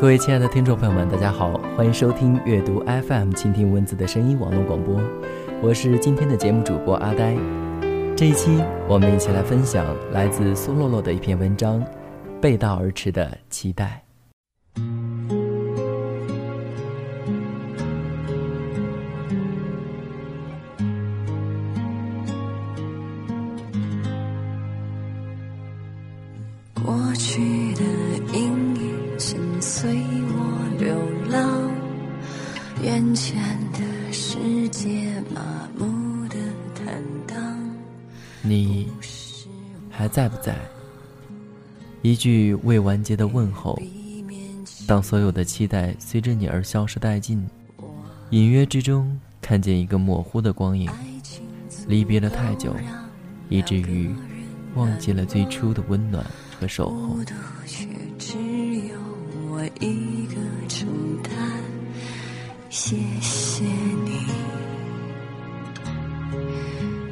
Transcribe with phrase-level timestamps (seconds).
[0.00, 4.98] 各位亲爱的听众朋友们，大家好，欢迎收听阅读 FM，倾听文字的声音网络广播。
[5.60, 7.36] 我是今天的节目主播阿呆。
[8.16, 11.78] 这一期，我们一起来分享来自苏洛洛的一篇文章
[12.40, 14.02] 《背道而驰的期待》。
[38.42, 38.88] 你
[39.90, 40.56] 还在不在？
[42.02, 43.78] 一句未完结的问候。
[44.86, 47.44] 当所有的期待随着你而消失殆尽，
[48.30, 50.90] 隐约之中看见一个模糊的光影。
[51.86, 52.74] 离别了太久，
[53.48, 54.14] 以至于
[54.74, 56.24] 忘记了最初的温暖
[56.58, 57.16] 和守候。
[62.70, 63.64] 谢谢
[64.04, 64.26] 你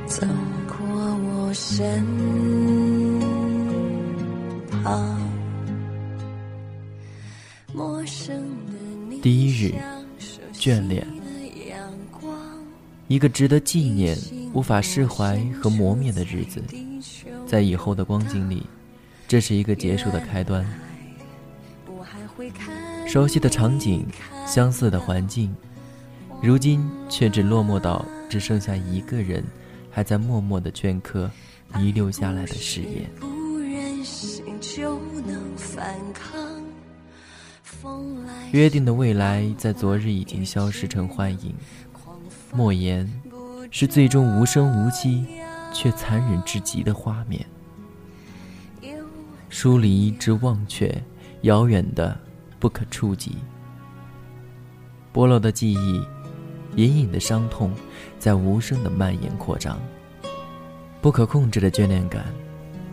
[0.06, 0.24] 走
[0.68, 2.04] 过我身
[4.84, 5.18] 旁。
[9.20, 9.74] 第一日，
[10.52, 11.04] 眷恋，
[13.08, 14.16] 一个值得纪念、
[14.54, 16.62] 无法释怀和磨灭的日子，
[17.48, 18.64] 在以后的光景里，
[19.26, 20.64] 这是一个结束的开端。
[23.06, 24.06] 熟悉的场景，
[24.46, 25.54] 相似的环境，
[26.42, 29.44] 如今却只落寞到只剩下一个人，
[29.90, 31.30] 还在默默的镌刻
[31.78, 33.10] 遗留下来的誓言。
[38.52, 41.54] 约定的未来，在昨日已经消失成幻影。
[42.52, 43.10] 莫言，
[43.70, 45.26] 是最终无声无息，
[45.72, 47.44] 却残忍至极的画面。
[49.50, 51.02] 疏离之忘却，
[51.42, 52.18] 遥远的。
[52.60, 53.36] 不可触及，
[55.14, 56.02] 剥落的记忆，
[56.74, 57.72] 隐隐的伤痛，
[58.18, 59.78] 在无声的蔓延扩张。
[61.00, 62.24] 不可控制的眷恋感，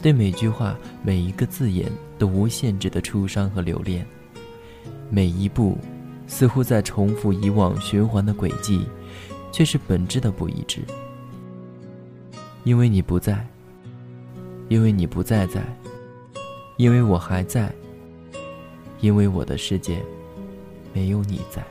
[0.04, 4.06] 对每句话、每一个字眼都无限制的出伤和留恋。
[5.10, 5.80] 每一步，
[6.28, 8.86] 似乎在重复以往循环的轨迹，
[9.52, 10.82] 却是本质的不一致。
[12.66, 13.44] 因为你不在，
[14.70, 15.64] 因为你不再在，
[16.78, 17.74] 因为我还在。
[19.00, 20.04] 因为我的世界
[20.94, 21.64] 没有你在，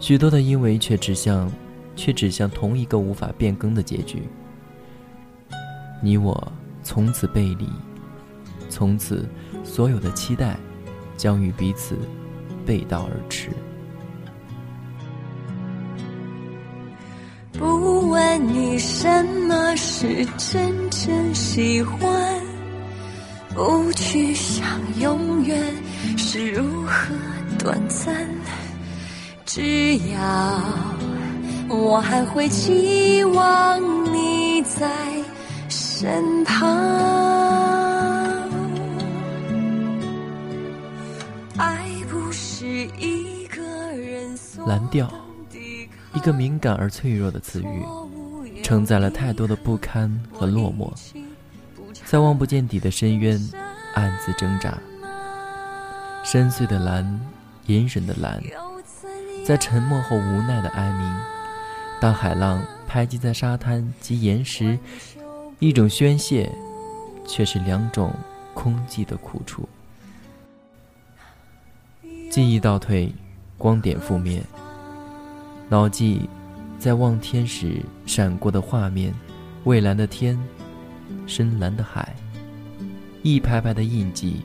[0.00, 1.50] 许多的因为却指向，
[1.96, 4.22] 却指向同一个无法变更的结局。
[6.00, 6.52] 你我
[6.82, 7.68] 从此背离，
[8.68, 9.28] 从此
[9.64, 10.56] 所有的期待
[11.16, 11.98] 将与彼此
[12.64, 13.50] 背道而驰。
[17.52, 22.37] 不问你什么是真正喜欢。
[23.58, 24.64] 不去想
[25.00, 25.60] 永远
[26.16, 27.12] 是如何
[27.58, 28.24] 短暂，
[29.44, 30.62] 只要
[31.68, 33.82] 我还会期望
[34.14, 34.88] 你在
[35.68, 36.68] 身旁。
[41.56, 42.64] 爱不是
[42.96, 43.60] 一个
[43.96, 44.38] 人
[44.68, 45.12] 蓝调，
[46.14, 47.82] 一个敏感而脆弱的词语，
[48.62, 50.92] 承载了太多的不堪和落寞。
[52.08, 53.38] 在望不见底的深渊，
[53.92, 54.78] 暗自挣扎。
[56.24, 57.20] 深邃的蓝，
[57.66, 58.42] 隐忍的蓝，
[59.44, 61.20] 在沉默后无奈的哀鸣。
[62.00, 64.78] 当海浪拍击在沙滩及岩石，
[65.58, 66.50] 一种宣泄，
[67.26, 68.10] 却是两种
[68.54, 69.68] 空寂的苦楚。
[72.30, 73.12] 记忆倒退，
[73.58, 74.42] 光点覆灭，
[75.68, 76.26] 脑际
[76.78, 79.12] 在望天时闪过的画面，
[79.64, 80.42] 蔚蓝的天。
[81.26, 82.14] 深蓝的海，
[83.22, 84.42] 一排排的印记，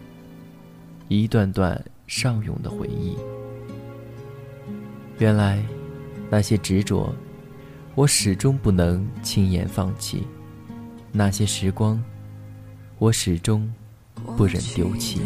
[1.08, 3.16] 一段段上涌的回忆。
[5.20, 5.64] 原来，
[6.30, 7.14] 那些执着，
[7.96, 10.20] 我始终不能轻言放弃；
[11.12, 12.02] 那些时光，
[12.98, 13.72] 我始终
[14.36, 15.22] 不忍丢弃。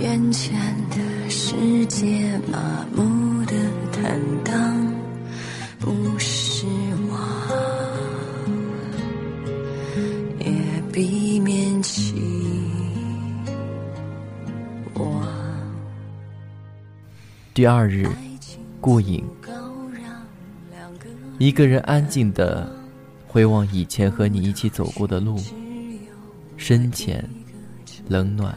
[0.00, 0.58] 眼前
[0.88, 3.52] 的世界麻木的
[3.92, 4.69] 坦荡，
[17.52, 18.06] 第二日，
[18.80, 19.24] 顾影，
[21.38, 22.70] 一个人安静的
[23.26, 25.38] 回望以前和你一起走过的路，
[26.56, 27.28] 深浅、
[28.08, 28.56] 冷暖、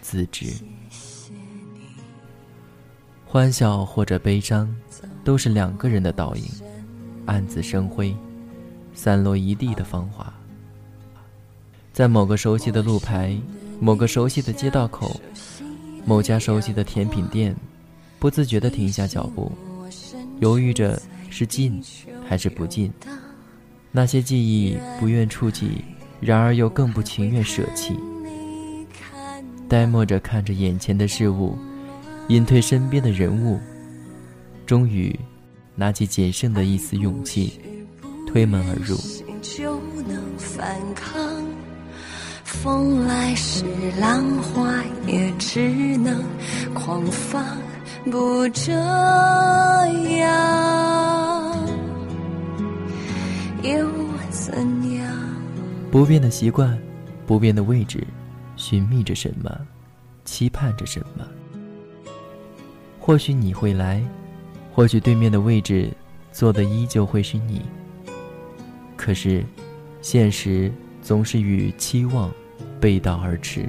[0.00, 0.46] 自知，
[3.26, 4.74] 欢笑或者悲伤，
[5.24, 6.44] 都是两个人的倒影，
[7.26, 8.14] 暗自生辉，
[8.94, 10.32] 散落一地的芳华。
[11.92, 13.36] 在某个熟悉的路牌，
[13.78, 15.20] 某个熟悉的街道口，
[16.06, 17.54] 某家熟悉的甜品店，
[18.18, 19.52] 不自觉地停下脚步，
[20.40, 21.82] 犹豫着是进
[22.26, 22.90] 还是不进。
[23.90, 25.84] 那些记忆不愿触及，
[26.18, 27.94] 然而又更不情愿舍弃。
[29.68, 31.58] 呆默着看着眼前的事物，
[32.28, 33.60] 隐退身边的人物，
[34.64, 35.14] 终于，
[35.74, 37.60] 拿起仅剩的一丝勇气，
[38.26, 38.96] 推门而入。
[42.52, 43.64] 风来时
[43.98, 44.70] 浪花
[45.06, 46.22] 也只能
[46.74, 47.44] 狂放，
[48.04, 48.78] 不这样
[53.62, 53.88] 又
[54.30, 54.54] 怎
[54.94, 55.10] 样？
[55.90, 56.78] 不变的习惯，
[57.26, 58.06] 不变的位置。
[58.54, 59.50] 寻觅着什么，
[60.24, 61.26] 期盼着什么？
[63.00, 64.00] 或许你会来，
[64.72, 65.90] 或许对面的位置
[66.30, 67.62] 坐的依旧会是你。
[68.94, 69.44] 可是，
[70.00, 70.70] 现实
[71.00, 72.30] 总是与期望
[72.82, 73.68] 背道而驰。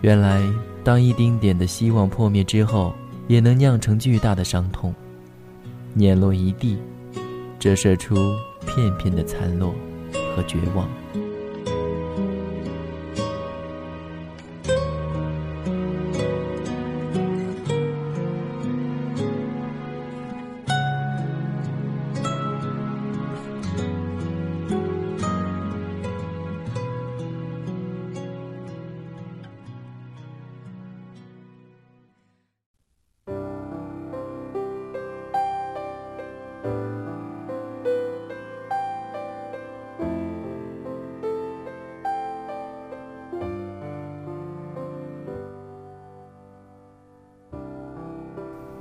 [0.00, 0.42] 原来，
[0.82, 2.94] 当一丁点的希望破灭之后，
[3.26, 4.94] 也能酿成巨大的伤痛，
[5.92, 6.78] 碾落一地，
[7.58, 8.14] 折射出
[8.66, 9.74] 片片的残落
[10.34, 10.88] 和绝望。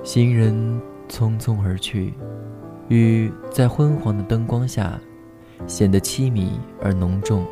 [0.07, 0.55] 行人
[1.09, 2.13] 匆匆而去，
[2.87, 4.97] 雨在昏黄的灯光下
[5.67, 7.45] 显得凄迷而浓重。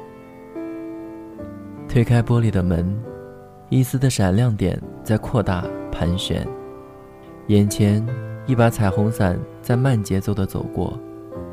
[1.86, 2.98] 推开玻璃的门，
[3.68, 6.48] 一丝的闪亮点在扩大盘旋，
[7.48, 8.02] 眼前
[8.48, 10.98] 一把彩虹伞在慢节奏的走过，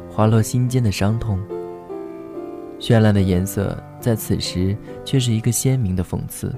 [0.09, 1.37] 滑落心间的伤痛。
[2.79, 6.55] 绚烂的颜色在此时却是一个鲜明的讽刺。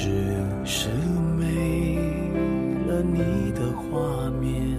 [0.00, 0.04] 只
[0.64, 0.90] 是
[1.36, 1.96] 没
[2.86, 4.78] 了你的画面。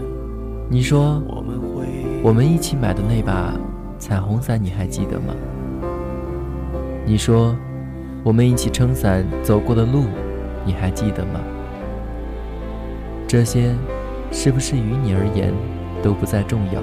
[0.69, 1.21] 你说，
[2.23, 3.53] 我们一起买的那把
[3.97, 5.35] 彩虹伞，你还记得吗？
[7.05, 7.53] 你说，
[8.23, 10.05] 我们一起撑伞走过的路，
[10.63, 11.41] 你还记得吗？
[13.27, 13.75] 这些，
[14.31, 15.53] 是不是于你而言
[16.01, 16.81] 都不再重要？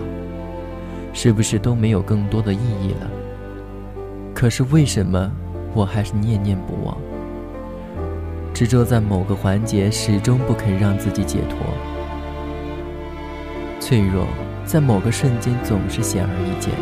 [1.15, 3.11] 是不是都没有更多的意义了？
[4.35, 5.33] 可是为什么
[5.73, 6.99] 我还是念念不忘？
[8.57, 11.59] 执着在某个环节，始终不肯让自己解脱。
[13.79, 14.27] 脆弱
[14.65, 16.73] 在某个瞬间总是显而易见，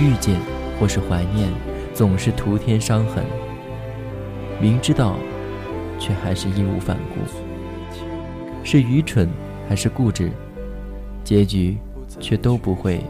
[0.00, 0.40] 遇见
[0.80, 1.50] 或是怀念，
[1.92, 3.22] 总是徒添伤痕。
[4.58, 5.16] 明知道，
[5.98, 7.20] 却还是义无反顾。
[8.64, 9.28] 是愚蠢
[9.68, 10.32] 还是固执？
[11.22, 11.76] 结局。
[12.20, 13.02] 却都不会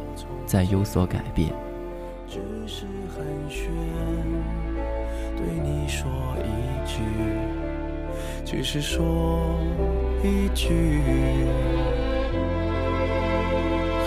[0.46, 1.52] 再有所改变。
[8.44, 9.58] 只是说
[10.22, 11.00] 一句，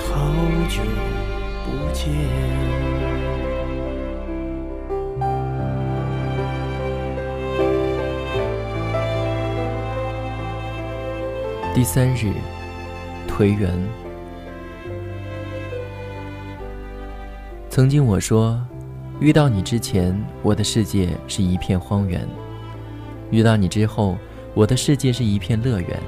[0.06, 0.32] 好
[0.70, 0.82] 久
[1.66, 2.08] 不见。
[11.74, 12.32] 第三日，
[13.28, 13.72] 颓垣。
[17.70, 18.60] 曾经我说，
[19.20, 22.22] 遇到你之前，我的世界是一片荒原；
[23.30, 24.18] 遇到你之后，
[24.54, 26.00] 我的世界是一片乐园。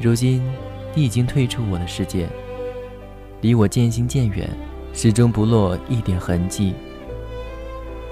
[0.00, 0.42] 如今，
[0.94, 2.28] 你已经退出我的世界，
[3.40, 4.48] 离我渐行渐远，
[4.92, 6.74] 始终不落一点痕迹。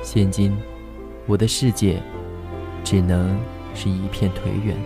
[0.03, 0.57] 现今，
[1.27, 2.01] 我的世界
[2.85, 3.39] 只能
[3.75, 4.77] 是一片颓垣。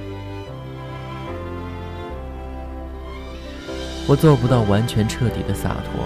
[4.09, 6.05] 我做不到完全彻底的洒脱。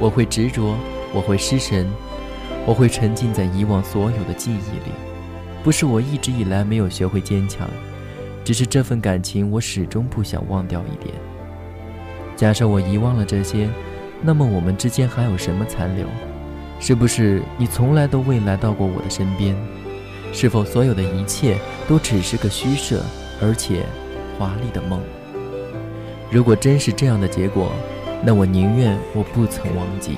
[0.00, 0.76] 我会执着，
[1.12, 1.86] 我会失神，
[2.64, 5.07] 我会沉浸在以往所有的记忆里。
[5.68, 7.68] 不是我一直以来没有学会坚强，
[8.42, 11.14] 只是这份感情我始终不想忘掉一点。
[12.34, 13.68] 假设我遗忘了这些，
[14.22, 16.06] 那么我们之间还有什么残留？
[16.80, 19.54] 是不是你从来都未来到过我的身边？
[20.32, 23.02] 是否所有的一切都只是个虚设，
[23.42, 23.84] 而且
[24.38, 24.98] 华丽的梦？
[26.30, 27.70] 如果真是这样的结果，
[28.24, 30.16] 那我宁愿我不曾忘记，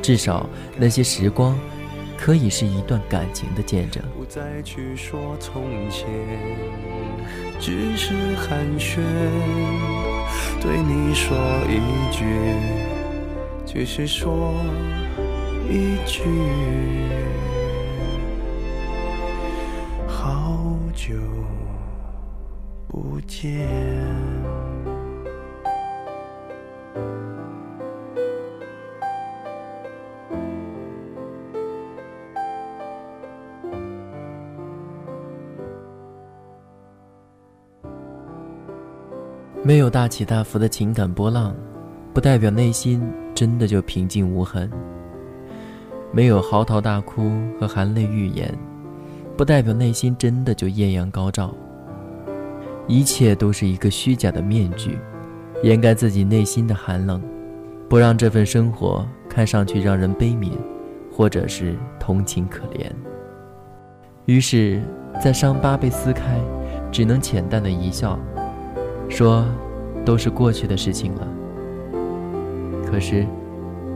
[0.00, 1.58] 至少那些时光，
[2.18, 4.02] 可以是一段感情的见证。
[4.14, 6.06] 不再去说从前，
[7.60, 9.00] 只是寒暄，
[10.60, 11.78] 对你说一
[12.12, 12.26] 句，
[13.64, 14.52] 只是说
[15.70, 16.22] 一句，
[20.06, 21.14] 好久
[22.88, 23.68] 不见。
[39.68, 41.54] 没有大起大伏的情感波浪，
[42.14, 44.66] 不代表内心真的就平静无痕；
[46.10, 48.50] 没有嚎啕大哭和含泪欲言，
[49.36, 51.54] 不代表内心真的就艳阳高照。
[52.86, 54.98] 一切都是一个虚假的面具，
[55.62, 57.20] 掩盖自己内心的寒冷，
[57.90, 60.52] 不让这份生活看上去让人悲悯，
[61.12, 62.90] 或者是同情可怜。
[64.24, 64.80] 于是，
[65.22, 66.40] 在伤疤被撕开，
[66.90, 68.18] 只能浅淡的一笑。
[69.08, 69.44] 说，
[70.04, 71.26] 都是过去的事情了。
[72.86, 73.26] 可是，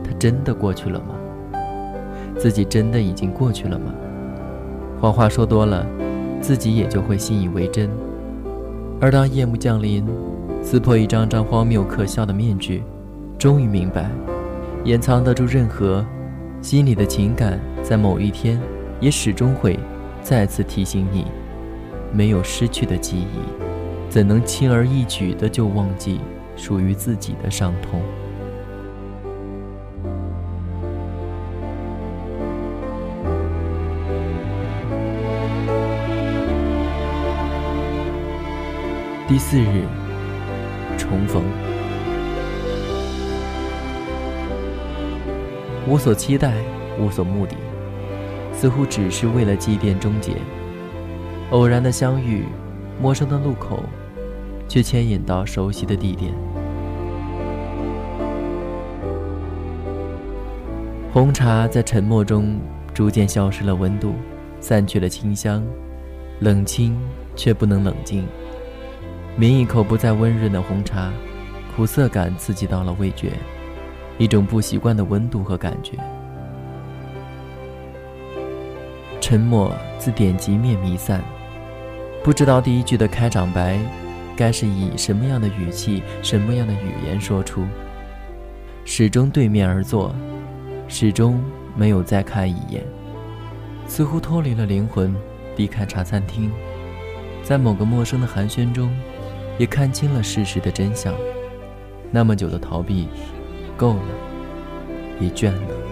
[0.03, 1.15] 它真的过去了吗？
[2.37, 3.93] 自己真的已经过去了吗？
[4.99, 5.85] 谎话说多了，
[6.41, 7.89] 自己也就会信以为真。
[8.99, 10.05] 而当夜幕降临，
[10.61, 12.83] 撕破一张张荒谬可笑的面具，
[13.37, 14.09] 终于明白，
[14.83, 16.05] 掩藏得住任何
[16.61, 18.59] 心里的情感，在某一天，
[18.99, 19.77] 也始终会
[20.21, 21.25] 再次提醒你，
[22.11, 23.72] 没有失去的记忆。
[24.13, 26.21] 怎能轻而易举的就忘记
[26.55, 27.99] 属于自己的伤痛？
[39.27, 39.87] 第四日，
[40.95, 41.41] 重逢。
[45.87, 46.53] 无所期待，
[46.99, 47.55] 无所目的，
[48.53, 50.33] 似乎只是为了祭奠终结。
[51.49, 52.45] 偶然的相遇，
[53.01, 53.79] 陌生的路口。
[54.73, 56.33] 却牵引到熟悉的地点。
[61.11, 62.59] 红茶在沉默中
[62.91, 64.15] 逐渐消失了温度，
[64.59, 65.63] 散去了清香，
[66.39, 66.97] 冷清
[67.35, 68.25] 却不能冷静。
[69.37, 71.13] 抿一口不再温润的红茶，
[71.75, 73.33] 苦涩感刺激到了味觉，
[74.17, 75.95] 一种不习惯的温度和感觉。
[79.21, 81.23] 沉默自点击面弥散，
[82.23, 83.77] 不知道第一句的开场白。
[84.35, 87.65] 该是以什么样的语气、什么样的语言说出？
[88.85, 90.13] 始终对面而坐，
[90.87, 91.41] 始终
[91.75, 92.83] 没有再看一眼，
[93.87, 95.15] 似乎脱离了灵魂，
[95.55, 96.51] 离开茶餐厅，
[97.43, 98.91] 在某个陌生的寒暄中，
[99.57, 101.13] 也看清了事实的真相。
[102.11, 103.07] 那么久的逃避，
[103.77, 104.01] 够了，
[105.19, 105.82] 也倦了。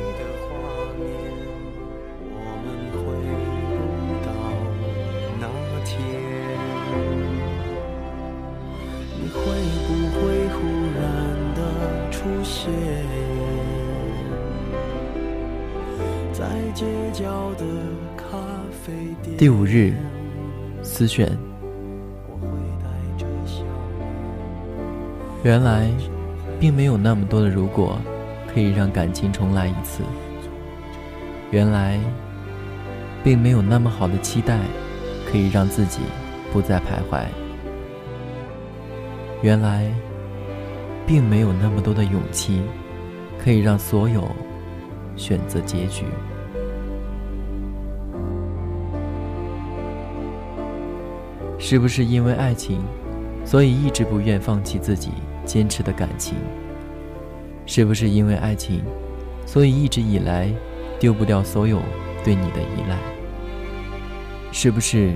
[16.73, 17.65] 街角的
[18.15, 18.37] 咖
[18.71, 18.93] 啡
[19.37, 19.93] 第五日，
[20.81, 21.37] 思璇。
[25.43, 25.89] 原来，
[26.59, 27.99] 并没有那么多的如果，
[28.53, 30.03] 可以让感情重来一次。
[31.51, 31.99] 原来，
[33.23, 34.59] 并没有那么好的期待，
[35.29, 35.99] 可以让自己
[36.53, 37.25] 不再徘徊。
[39.41, 39.91] 原来，
[41.05, 42.61] 并没有那么多的勇气，
[43.43, 44.25] 可以让所有
[45.17, 46.05] 选择结局。
[51.63, 52.82] 是不是因为爱情，
[53.46, 55.12] 所以一直不愿放弃自己
[55.46, 56.36] 坚持的感情？
[57.68, 58.84] 是不是因为爱情，
[59.46, 60.51] 所以一直以来
[61.00, 61.80] 丢不掉所有
[62.24, 62.98] 对你的依赖？
[64.51, 65.13] 是不是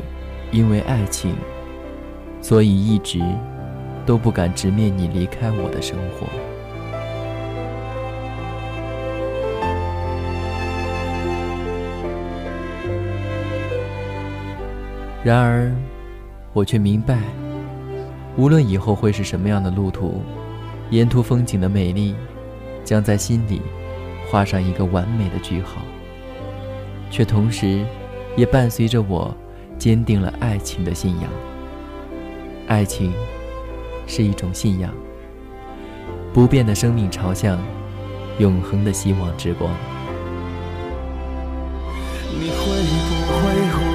[0.52, 1.36] 因为爱情，
[2.42, 3.20] 所以一直
[4.06, 6.28] 都不敢直面你离开我的生活？
[15.24, 15.76] 然而。
[16.56, 17.18] 我却明白，
[18.38, 20.22] 无论以后会是什么样的路途，
[20.90, 22.16] 沿途风景的美丽，
[22.82, 23.62] 将在心里
[24.32, 25.82] 画上一个完美的句号。
[27.12, 27.84] 却同时，
[28.38, 29.36] 也伴随着我
[29.78, 31.30] 坚定了爱情的信仰。
[32.68, 33.12] 爱情
[34.08, 34.94] 是一种信仰，
[36.34, 37.60] 不变的生命朝向，
[38.40, 39.70] 永恒的希望之光。
[42.40, 43.95] 你会不会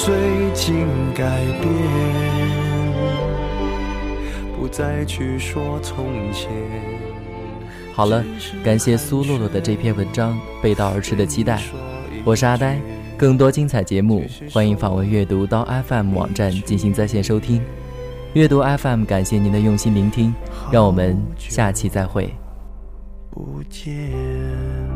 [0.00, 1.70] 你最近改变，
[4.56, 6.48] 不再去说从前。
[7.92, 8.24] 好了，
[8.64, 11.58] 感谢苏露露的这篇文章《背道而驰的期待》，
[12.24, 12.80] 我是阿呆。
[13.18, 17.60] 更多精彩节目，欢迎访问阅读刀 FM 网站进行在线收听。
[18.32, 20.32] 阅读 FM，感谢您的用心聆听，
[20.72, 22.32] 让我们下期再会。
[23.30, 24.89] 不见。